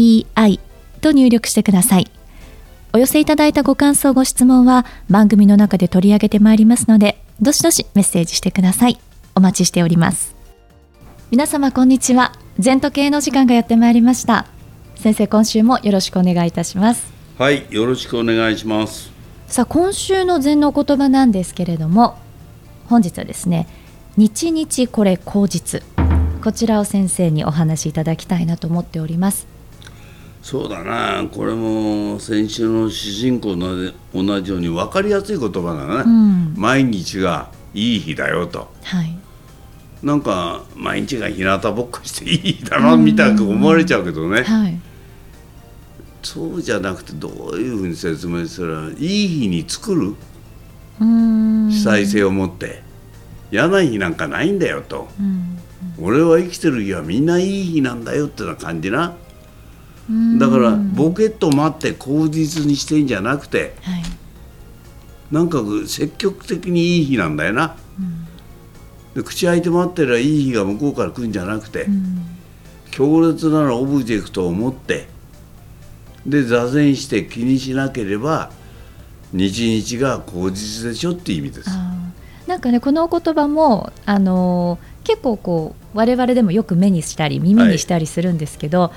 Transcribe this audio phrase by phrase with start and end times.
[0.00, 0.60] ZENTOKEIEI
[1.00, 2.10] と入力してください。
[2.92, 8.98] お寄せいただいたご感想、ご質問は番組の中で取り上げてまいりますので、どしどしメッセージしてください。
[9.34, 10.34] お待ちしております。
[11.30, 12.32] 皆様こんにちは。
[12.58, 14.46] 全時計の時間がやってまいりました。
[14.96, 17.12] 先生、今週もよろしくお願いいたします。
[17.38, 19.10] はい、よろしくお願いします。
[19.46, 22.18] さあ、今週の禅の言葉なんですけれども、
[22.88, 23.68] 本日はですね、
[24.16, 25.82] 日日これ口実
[26.42, 29.46] こちらを先生にお話しいただきたいなと思っております
[30.42, 31.28] そうだな。
[31.28, 39.16] これも先週の主人公の同じように分かりやすい言葉だな、うん、毎日がいい日だよと、はい、
[40.02, 44.80] なんか毎日が日向ぼっこしていい日だなみたいな思われちゃうけどね、はい、
[46.22, 50.14] そうじゃなくてどういうふうに説明すればいい日に作る？
[50.98, 52.82] 主体性を持って。
[53.52, 55.58] 嫌な日なんかないんだよと、うん。
[56.00, 59.16] 俺は生きてる日はみんないい日なんだよってな感じな
[60.38, 64.02] だからボケと待って口実にしてんじゃなくて、はい、
[65.30, 68.24] なんか積極的にいい日なんだよな、うん、
[69.14, 72.22] で口開いて待ってりゃいい日が向こうから来るんじゃなくて、うん、
[72.90, 75.06] 強烈なオブジェクトを持って
[76.26, 78.50] で座禅して気にしなければ
[79.32, 81.70] 日々が口実でしょっていう意味です。
[82.48, 88.90] なんかねこのお言葉もあのー、結構こう我々でもよく目にしたり耳にしたりするんですけど、はい、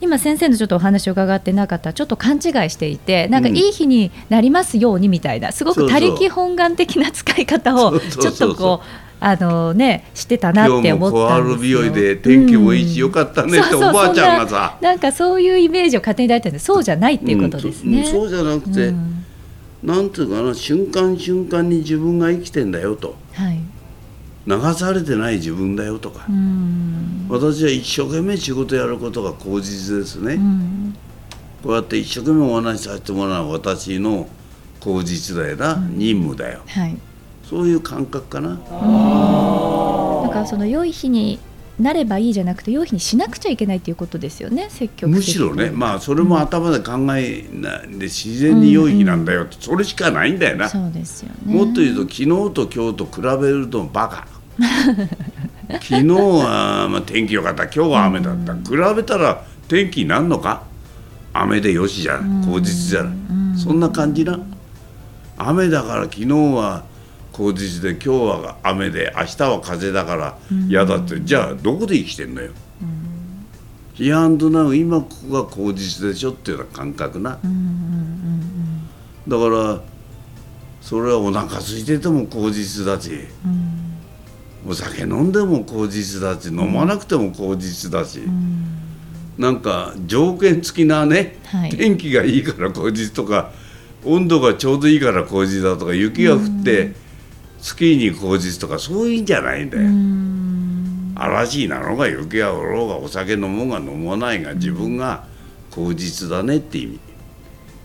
[0.00, 9.08] 今先生のちょっとお話を伺ってなかったちょっと勘違いしていてなんかいい日になりますようにみたいなすごく他力本願的な使い方をちょっとこう。
[9.20, 11.82] あのね、してたなって思ったんですよ。
[11.82, 14.78] 日で天気もいいし、よかったねっておばあちゃんがさ。
[14.80, 18.02] なんかそういうイメージを勝手に抱いてるんでそうじゃないっていうことですね。
[18.02, 19.24] うん、そうじゃなくて、うん、
[19.82, 23.58] なんていうかな瞬間瞬間に自分が生きてんだよと、はい、
[24.48, 26.26] 流されてない自分だよとか。
[27.28, 30.40] 私は一生懸命仕事やることが口実ですね。
[31.62, 34.26] こうやって一生懸命お話しさせてもらう私の
[34.80, 36.96] 口実だよな、任務だよ、はい、
[37.44, 38.50] そういう感覚かな。
[38.50, 38.58] なん
[40.30, 41.38] かその良い日に
[41.78, 45.70] なればいいじゃなくて良い日にしなくちゃいけないっていうことですよね積極むしろね。
[45.70, 50.68] まあそれも頭で考えないで自然に良い日なんだよって、それしかないんだよな。
[50.70, 51.54] そうですよね。
[51.54, 54.26] もっと言うと昨日と今日と比べるとバカ
[55.68, 57.64] 昨日はまあ天気良かった。
[57.64, 58.60] 今日は雨だった、比
[58.96, 60.62] べたら天気になるのか？
[61.32, 62.42] 雨でよしじゃん。
[62.44, 64.38] 口実じゃん、そんな感じな。
[65.36, 66.82] 雨だから昨日は
[67.32, 68.08] 口実で今日
[68.44, 70.36] は雨で明日は風だから
[70.68, 72.50] 嫌だって、じゃあどこで生きてんのよ、
[73.94, 77.38] ヒアンドナウ今ここが口実でしょっていうような感覚な、
[79.28, 79.80] だから
[80.80, 83.10] それはお腹空いてても口実だし、
[84.68, 88.20] お酒飲んでも口実だし飲まなくても口実だし、
[89.38, 93.52] なんか条件付きなね、はい、天気がいいから口実とか
[94.04, 96.92] 温度がちょうどいいから口実だとか雪が降って、
[97.60, 99.88] スキーに口実とかそういうんじゃないんだよ。
[101.16, 105.24] 嵐になろうが雪が降ろうがお酒飲もうが飲まないが自分が
[105.70, 107.00] 口実だねって意味。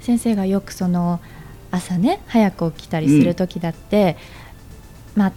[0.01, 1.19] 先生がよくその
[1.71, 4.17] 朝ね早く起きたりする時だって、
[5.15, 5.33] うん、まあ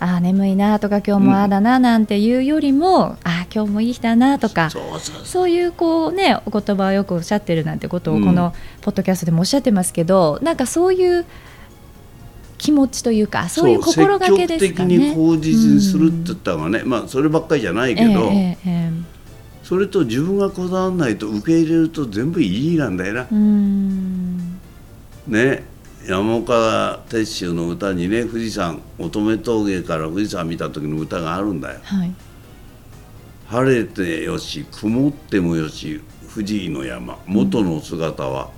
[0.00, 4.70] ああ眠いなとか今日もああだななんていうよりも、うん、ああ今日もいい日だなとか
[5.24, 11.26] そういうこうねお言葉をよくおっしゃってるなんてことをこのポッドキャストでもおっしゃってますけど、うん、なんかそういう
[12.56, 14.96] 気持ちというかそういう心がけですかね。
[14.98, 19.02] 積極的に口実にするって言ったのはね、うん、まあそればっかりじゃないけど、えーえー、
[19.62, 23.26] それと自分がこだわらないと受け入れると全部いいなんだよな。
[25.26, 25.69] ね
[26.06, 31.80] 山岡鉄舟の歌にね富士山乙女峠から富士山見た時の歌があるんだよ。
[31.82, 32.14] はい、
[33.48, 36.00] 晴れてよし曇ってもよし
[36.34, 37.18] 富士の山。
[37.26, 38.50] 元の姿は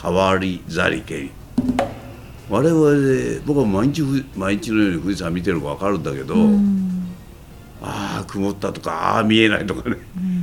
[0.00, 1.30] 変わりざりけり。
[1.58, 2.02] うん
[2.52, 4.02] 我々で僕は毎日
[4.36, 7.16] 毎日のように富士山見てるか分かるんだけど、うん、
[7.80, 9.96] ああ曇ったとかああ見えないとかね、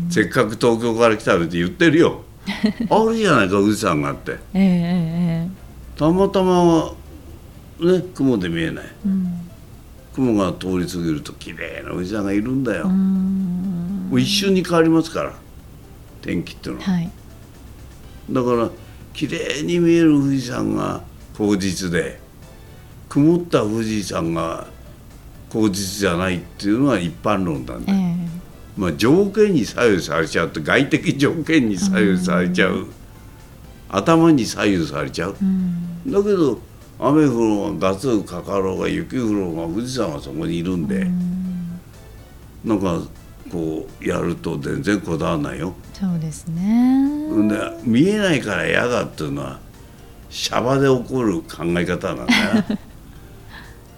[0.06, 2.24] うん、せっかく東京から来たのって言ってるよ。
[2.90, 5.50] あるじゃないか富士山があって、えー、
[6.00, 6.94] たまたま
[7.82, 9.50] ね雲で見えない、うん、
[10.14, 15.34] 雲が通り過ぎると綺麗な富士山がいるんだよ、もう一瞬に変わりますから
[16.22, 16.92] 天気っていうのは。
[16.94, 17.12] はい。
[18.30, 18.70] だから
[19.14, 21.04] 綺麗に見える富士山が
[21.36, 22.22] 口実で
[23.10, 24.68] 曇った富士山が
[25.50, 28.16] 口実じゃないっていうのは一般論なんで、ええ。
[28.78, 32.88] まあ、条件に左右されちゃうって外的条件に左右されちゃう、
[33.90, 36.12] 頭に左右されちゃう、うん。
[36.12, 36.60] だけど
[37.00, 41.08] 雨降ろうがガツかかろうが雪降ろうが富士山はそこにいるんで、
[42.64, 43.02] なんか
[43.52, 45.74] こうやると全然こだわらないよ。
[45.94, 47.10] そうですね。
[47.48, 49.60] で見えないから嫌だっていうのは
[50.30, 52.64] シャバで起こる考え方なんだよ。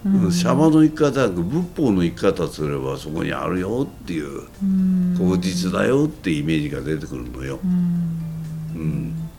[0.32, 5.16] シャバの生き方仏法の生き方すればそこにあるよっていううん。
[5.18, 7.60] 口実だよってイメージが出てくるのよ。
[7.64, 9.31] うん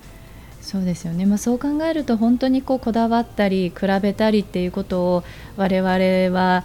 [0.73, 5.25] そうですよね、まあ、そう考えると本当にこうこだわったり比べたりっていうことを
[5.59, 5.91] 我々
[6.35, 6.65] は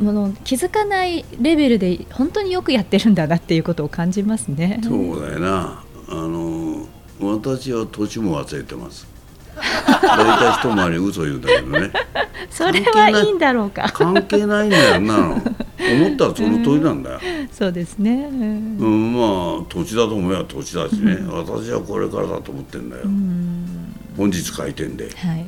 [0.00, 4.80] もの気づかないレベルで本当によくやってるんだなっていうことを感じますね。
[4.82, 6.88] そうだよなあの
[7.20, 9.06] 私は年も忘れてます。
[9.54, 11.92] 大体一回り嘘言うんだけどね
[12.50, 13.88] それはいいんだろうか。
[13.94, 15.42] 関係ないんだよなの
[15.78, 17.20] 思ったらその通りなんだよ。
[17.52, 18.28] そうですね。
[18.30, 18.76] うん。
[18.78, 19.20] うん、ま
[19.62, 23.94] あ土地だと思えば土地だしね、私はこれからだと思ってんだよ、うん。
[24.16, 25.10] 本日開店で。
[25.10, 25.44] はい。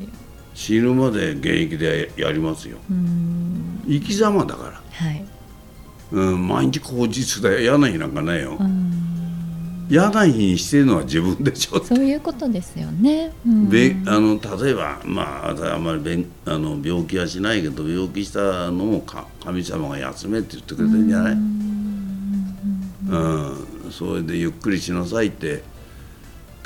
[0.55, 2.79] 死ぬまで現役でやりますよ。
[2.91, 3.83] うん。
[3.87, 5.25] 生き様だから、はい。
[6.13, 7.61] うん、毎日口実だよ。
[7.61, 8.76] 嫌な日なんかないよ、うん
[9.89, 13.33] 嫌な日にしてるのは自分でしょそういうことですよね。
[13.47, 13.69] うん。
[13.69, 21.37] べあの例えばまあ私あんまりべんあの病気はしないけど病気したのもか神様が休めって言ってくれてるんじゃない、う
[23.89, 25.63] ん、それでゆっくりしなさいって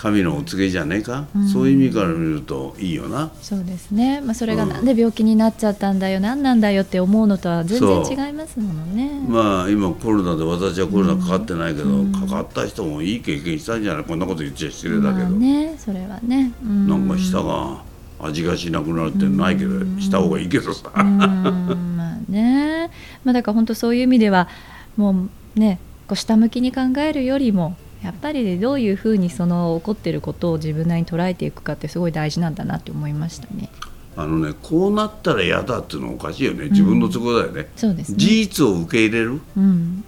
[0.00, 3.31] 神のお告げじゃねえか、そういう意味から見るといいよな。
[3.43, 4.69] そうですね、まあ、それがうん。
[4.70, 9.11] なんで病気になっちゃったんだよ、なんなんだよって思うのとは全然違いますものね。
[9.29, 14.05] まあ今コロナで私はコロナかかってないけど、かかった人もいい経験したんじゃない？
[14.05, 16.52] こんなこと言っちゃ失礼だけど、まあね、それはね。
[16.64, 16.88] うん。
[16.88, 17.82] なんか舌が
[18.20, 21.19] 味がしなくなるってないけど、した方がいいけどさ、うん。
[21.19, 22.91] まあね、
[23.23, 24.49] まあ、だから本当そういう意味では
[24.97, 33.69] もうねこう下向きに考えるよりもやっぱりどういうふうにその起こっていることを自分なりに捉えていくかってすごい大事なんだなって思いましたね。
[34.17, 38.19] あのねこうなったら嫌だっていうのはおかしいよね自分の都合だよね、そうですね。
[38.19, 40.05] 事実を受け入れるうん、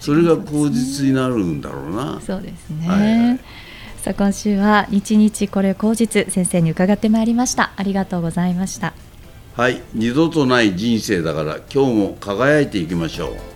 [0.00, 2.88] それが口実になるんだろうなそうですね。
[2.88, 3.40] はいはい
[4.06, 7.72] さあ今週は日々これ口実先生に伺ってまいりました。
[7.74, 8.94] ありがとうございました。
[9.56, 13.55] はい二度とない人生だから今日も輝いていきましょう